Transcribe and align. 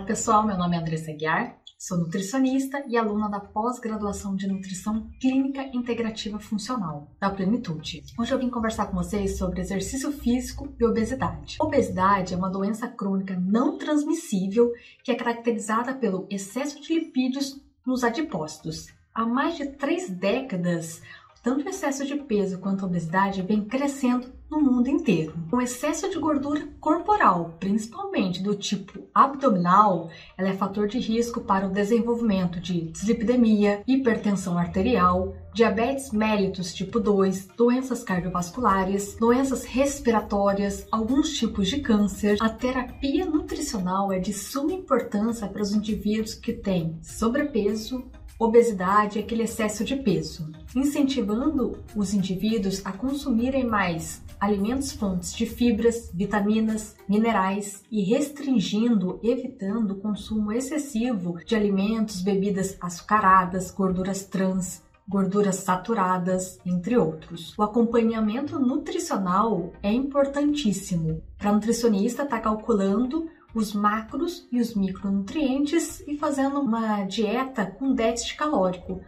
pessoal, 0.00 0.44
meu 0.44 0.56
nome 0.56 0.76
é 0.76 0.80
Andressa 0.80 1.12
Guiar, 1.12 1.56
sou 1.78 1.98
nutricionista 1.98 2.82
e 2.88 2.96
aluna 2.96 3.28
da 3.28 3.38
pós-graduação 3.38 4.34
de 4.34 4.48
Nutrição 4.48 5.10
Clínica 5.20 5.62
Integrativa 5.72 6.38
Funcional, 6.38 7.08
da 7.20 7.30
Plenitude. 7.30 8.02
Hoje 8.18 8.32
eu 8.32 8.38
vim 8.38 8.48
conversar 8.48 8.86
com 8.86 8.96
vocês 8.96 9.36
sobre 9.36 9.60
exercício 9.60 10.10
físico 10.10 10.74
e 10.80 10.84
obesidade. 10.84 11.56
Obesidade 11.60 12.34
é 12.34 12.36
uma 12.36 12.50
doença 12.50 12.88
crônica 12.88 13.38
não 13.38 13.76
transmissível 13.76 14.72
que 15.04 15.12
é 15.12 15.14
caracterizada 15.14 15.94
pelo 15.94 16.26
excesso 16.30 16.80
de 16.80 16.94
lipídios 16.94 17.60
nos 17.86 18.02
adipócitos. 18.02 18.86
Há 19.14 19.26
mais 19.26 19.56
de 19.56 19.66
três 19.66 20.08
décadas, 20.08 21.02
tanto 21.42 21.66
o 21.66 21.68
excesso 21.68 22.06
de 22.06 22.14
peso 22.14 22.58
quanto 22.58 22.84
a 22.84 22.88
obesidade 22.88 23.42
vem 23.42 23.64
crescendo 23.64 24.32
no 24.48 24.60
mundo 24.60 24.88
inteiro. 24.88 25.34
O 25.50 25.60
excesso 25.60 26.10
de 26.10 26.18
gordura 26.18 26.68
corporal, 26.78 27.56
principalmente 27.58 28.42
do 28.42 28.54
tipo 28.54 29.00
abdominal, 29.14 30.10
ela 30.36 30.50
é 30.50 30.52
fator 30.52 30.86
de 30.86 30.98
risco 30.98 31.40
para 31.40 31.66
o 31.66 31.70
desenvolvimento 31.70 32.60
de 32.60 32.82
dislipidemia, 32.82 33.82
hipertensão 33.86 34.58
arterial, 34.58 35.34
diabetes 35.54 36.12
mellitus 36.12 36.74
tipo 36.74 37.00
2, 37.00 37.48
doenças 37.56 38.04
cardiovasculares, 38.04 39.16
doenças 39.18 39.64
respiratórias, 39.64 40.86
alguns 40.92 41.30
tipos 41.30 41.68
de 41.68 41.80
câncer. 41.80 42.36
A 42.40 42.50
terapia 42.50 43.24
nutricional 43.24 44.12
é 44.12 44.18
de 44.18 44.34
suma 44.34 44.72
importância 44.72 45.48
para 45.48 45.62
os 45.62 45.72
indivíduos 45.72 46.34
que 46.34 46.52
têm 46.52 46.98
sobrepeso, 47.02 48.04
obesidade 48.38 49.18
e 49.18 49.22
aquele 49.22 49.42
excesso 49.42 49.84
de 49.84 49.96
peso, 49.96 50.50
incentivando 50.74 51.78
os 51.94 52.14
indivíduos 52.14 52.84
a 52.84 52.92
consumirem 52.92 53.66
mais 53.66 54.22
alimentos 54.40 54.90
fontes 54.90 55.32
de 55.32 55.46
fibras, 55.46 56.10
vitaminas, 56.12 56.96
minerais 57.08 57.84
e 57.90 58.02
restringindo, 58.02 59.20
evitando 59.22 59.92
o 59.92 60.00
consumo 60.00 60.50
excessivo 60.50 61.38
de 61.46 61.54
alimentos, 61.54 62.22
bebidas 62.22 62.76
açucaradas, 62.80 63.70
gorduras 63.70 64.24
trans, 64.24 64.82
gorduras 65.08 65.56
saturadas, 65.56 66.58
entre 66.66 66.96
outros. 66.96 67.56
O 67.56 67.62
acompanhamento 67.62 68.58
nutricional 68.58 69.72
é 69.82 69.92
importantíssimo. 69.92 71.22
Para 71.38 71.52
nutricionista 71.52 72.22
estar 72.24 72.36
tá 72.36 72.42
calculando 72.42 73.28
os 73.54 73.72
macros 73.72 74.46
e 74.50 74.60
os 74.60 74.74
micronutrientes 74.74 76.00
e 76.06 76.16
fazendo 76.16 76.60
uma 76.60 77.04
dieta 77.04 77.66
com 77.66 77.94
déficit 77.94 78.36
calórico 78.36 79.02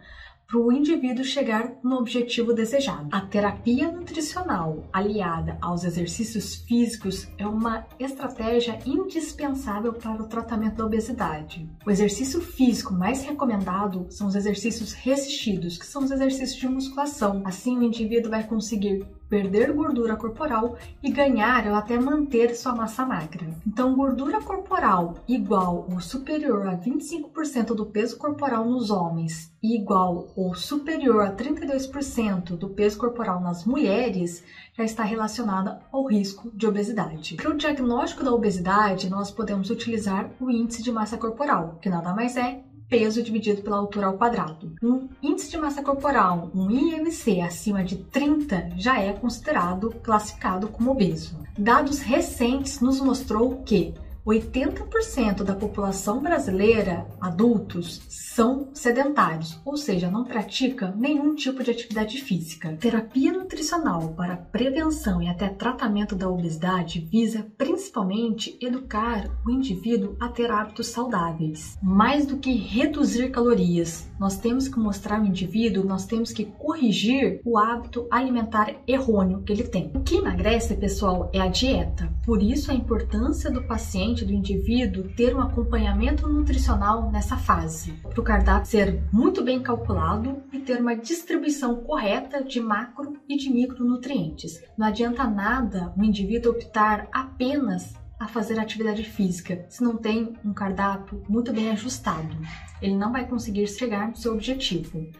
para 0.47 0.59
o 0.59 0.71
indivíduo 0.71 1.25
chegar 1.25 1.73
no 1.83 1.97
objetivo 1.97 2.53
desejado. 2.53 3.09
A 3.11 3.21
terapia 3.23 3.91
nutricional 3.91 4.89
aliada 4.93 5.59
aos 5.61 5.85
exercícios 5.85 6.55
físicos 6.55 7.29
é 7.39 7.47
uma 7.47 7.87
estratégia 7.99 8.79
indispensável 8.87 9.93
para 9.95 10.23
o 10.23 10.29
tratamento 10.29 10.77
da 10.77 10.87
obesidade. 10.87 11.69
O 11.87 11.91
exercício 11.91 12.41
físico 12.41 12.93
mais 12.93 13.25
recomendado 13.25 14.07
são 14.11 14.27
os 14.27 14.35
exercícios 14.35 14.93
resistidos, 14.93 15.79
que 15.79 15.87
são 15.87 16.05
os 16.05 16.11
exercícios 16.11 16.61
de 16.61 16.69
musculação. 16.69 17.43
Assim, 17.45 17.79
o 17.79 17.83
indivíduo 17.83 18.31
vai 18.31 18.45
conseguir 18.45 19.07
perder 19.35 19.73
gordura 19.73 20.15
corporal 20.15 20.77
e 21.03 21.11
ganhar 21.11 21.67
ou 21.67 21.75
até 21.75 21.99
manter 21.99 22.55
sua 22.55 22.73
massa 22.73 23.05
magra. 23.05 23.49
Então, 23.67 23.97
gordura 23.97 24.41
corporal 24.41 25.17
igual 25.27 25.89
ou 25.91 26.01
superior 26.01 26.69
a 26.69 26.77
25% 26.77 27.75
do 27.75 27.85
peso 27.85 28.17
corporal 28.17 28.65
nos 28.65 28.93
homens 28.93 29.53
e 29.61 29.75
igual 29.75 30.29
ou 30.37 30.55
superior 30.55 31.21
a 31.23 31.33
32% 31.33 32.57
do 32.57 32.69
peso 32.69 32.97
corporal 32.97 33.41
nas 33.41 33.65
mulheres 33.65 34.45
já 34.73 34.85
está 34.85 35.03
relacionada 35.03 35.81
ao 35.91 36.07
risco 36.07 36.49
de 36.55 36.69
obesidade. 36.69 37.35
Para 37.35 37.51
o 37.51 37.57
diagnóstico 37.57 38.23
da 38.23 38.33
obesidade, 38.33 39.11
nós 39.11 39.33
podemos 39.33 39.69
utilizar 39.69 40.31
o 40.41 40.49
índice 40.49 40.81
de 40.81 40.93
massa 40.93 41.19
corporal, 41.19 41.77
que 41.83 41.91
nada 41.91 42.15
mais 42.15 42.37
é 42.37 42.63
peso 42.89 43.23
dividido 43.23 43.63
pela 43.63 43.77
altura 43.77 44.07
ao 44.07 44.19
quadrado. 44.19 44.73
Um 44.83 45.09
índice 45.23 45.51
de 45.51 45.59
massa 45.59 45.83
corporal, 45.83 46.51
um 46.55 46.71
IMC 46.71 47.41
acima 47.41 47.83
de 47.83 47.97
30 47.97 48.73
já 48.77 49.01
é 49.01 49.13
considerado 49.13 49.91
classificado 50.03 50.69
como 50.69 50.91
obeso. 50.91 51.39
Dados 51.59 52.01
recentes 52.01 52.81
nos 52.81 53.01
mostrou 53.01 53.63
que 53.63 53.95
80% 54.27 55.43
da 55.43 55.55
população 55.55 56.23
brasileira, 56.23 57.07
adultos, 57.21 58.01
são 58.09 58.71
sedentários, 58.73 59.61
ou 59.65 59.77
seja, 59.77 60.11
não 60.11 60.25
praticam 60.25 60.97
nenhum 60.97 61.35
tipo 61.35 61.63
de 61.63 61.71
atividade 61.71 62.21
física. 62.23 62.77
Terapia 62.81 63.33
nutricional 63.33 64.15
para 64.15 64.37
prevenção 64.37 65.21
e 65.21 65.29
até 65.29 65.49
tratamento 65.49 66.17
da 66.17 66.29
obesidade 66.29 67.01
visa 67.01 67.47
principalmente 67.59 68.57
educar 68.61 69.29
o 69.47 69.51
indivíduo 69.51 70.17
a 70.19 70.29
ter 70.29 70.51
hábitos 70.51 70.87
saudáveis. 70.87 71.79
Mais 71.83 72.25
do 72.25 72.39
que 72.39 72.53
reduzir 72.53 73.31
calorias, 73.31 74.09
nós 74.19 74.39
temos 74.39 74.69
que 74.69 74.79
mostrar 74.79 75.19
ao 75.19 75.27
indivíduo, 75.27 75.85
nós 75.85 76.07
temos 76.07 76.33
que 76.33 76.47
corrigir 76.47 77.41
o 77.45 77.59
hábito 77.59 78.07
alimentar 78.11 78.75
errôneo 78.87 79.43
que 79.43 79.53
ele 79.53 79.65
tem. 79.65 79.91
O 79.95 80.01
que 80.01 80.17
emagrece, 80.17 80.75
pessoal, 80.77 81.31
é 81.33 81.41
a 81.41 81.49
dieta. 81.49 82.11
Por 82.25 82.43
isso 82.43 82.71
a 82.71 82.75
importância 82.75 83.51
do 83.51 83.63
paciente 83.65 84.25
do 84.25 84.33
indivíduo 84.33 85.13
ter 85.15 85.37
um 85.37 85.41
acompanhamento 85.43 86.27
nutricional 86.27 87.11
nessa 87.11 87.37
fase, 87.37 87.93
para 87.93 88.19
o 88.19 88.25
cardápio 88.25 88.71
ser 88.71 89.03
muito 89.13 89.45
bem 89.45 89.63
calculado 89.63 90.43
e 90.51 90.59
ter 90.59 90.81
uma 90.81 90.97
distribuição 90.97 91.77
correta 91.77 92.43
de 92.43 92.61
macro 92.61 93.19
e 93.29 93.37
de 93.37 93.51
micronutrientes. 93.51 94.63
Não 94.79 94.87
adianta 94.87 95.25
nada 95.25 95.93
o 95.99 96.03
indivíduo 96.03 96.53
optar 96.53 97.09
apenas 97.13 97.93
a 98.19 98.27
fazer 98.27 98.59
atividade 98.59 99.05
física 99.05 99.67
se 99.69 99.83
não 99.83 99.99
tem 99.99 100.33
um 100.43 100.55
cardápio 100.55 101.23
muito 101.29 101.53
bem 101.53 101.71
ajustado. 101.73 102.35
Ele 102.81 102.97
não 102.97 103.13
vai 103.13 103.29
conseguir 103.29 103.67
chegar 103.67 104.09
no 104.09 104.17
seu 104.17 104.33
objetivo. 104.33 105.11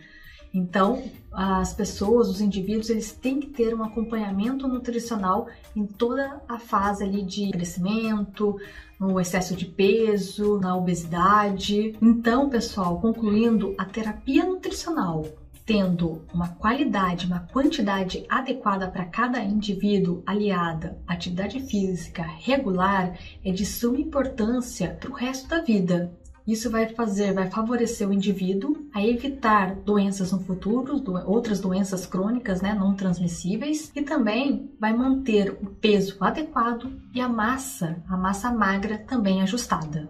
Então, 0.55 1.03
as 1.33 1.75
pessoas, 1.75 2.29
os 2.29 2.41
indivíduos, 2.41 2.89
eles 2.89 3.11
têm 3.11 3.41
que 3.41 3.49
ter 3.49 3.75
um 3.75 3.83
acompanhamento 3.83 4.69
nutricional 4.69 5.49
em 5.75 5.85
toda 5.85 6.41
a 6.49 6.61
fase 6.61 7.03
ali 7.03 7.25
de 7.25 7.51
crescimento, 7.51 8.57
no 9.01 9.19
excesso 9.19 9.57
de 9.57 9.67
peso, 9.67 10.61
na 10.61 10.77
obesidade. 10.77 11.97
Então, 12.01 12.49
pessoal, 12.49 13.01
concluindo, 13.01 13.75
a 13.77 13.85
terapia 13.85 14.45
nutricional 14.45 15.25
tendo 15.67 16.23
uma 16.33 16.49
qualidade, 16.49 17.27
uma 17.27 17.41
quantidade 17.41 18.25
adequada 18.29 18.87
para 18.89 19.07
cada 19.07 19.43
indivíduo, 19.43 20.23
aliada 20.27 20.99
à 21.07 21.15
atividade 21.15 21.59
física 21.61 22.23
regular, 22.23 23.19
é 23.43 23.51
de 23.51 23.65
suma 23.65 23.99
importância 23.99 24.91
para 25.01 25.11
o 25.11 25.15
resto 25.15 25.49
da 25.49 25.61
vida. 25.61 26.13
Isso 26.47 26.71
vai 26.71 26.89
fazer, 26.89 27.33
vai 27.33 27.51
favorecer 27.51 28.09
o 28.09 28.13
indivíduo 28.13 28.87
a 28.93 29.05
evitar 29.05 29.75
doenças 29.75 30.31
no 30.31 30.41
futuro, 30.41 31.01
do, 31.01 31.15
outras 31.29 31.59
doenças 31.59 32.05
crônicas, 32.05 32.61
né, 32.61 32.75
não 32.75 32.95
transmissíveis, 32.95 33.91
e 33.97 34.03
também 34.03 34.71
vai 34.79 34.93
manter 34.93 35.57
o 35.63 35.67
peso 35.67 36.17
adequado 36.21 36.93
e 37.15 37.21
a 37.21 37.29
massa, 37.29 38.03
a 38.07 38.17
massa 38.17 38.51
magra 38.51 38.99
também 38.99 39.41
ajustada. 39.41 40.09